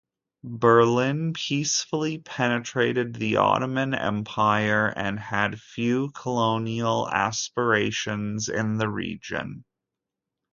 Berlin 0.55 1.31
peacefully 1.33 2.17
penetrated 2.17 3.13
the 3.13 3.35
Ottoman 3.35 3.93
Empire 3.93 4.87
and 4.87 5.19
had 5.19 5.61
few 5.61 6.09
colonial 6.13 7.07
aspirations 7.07 8.49
in 8.49 8.77
the 8.79 8.89
region. 8.89 9.63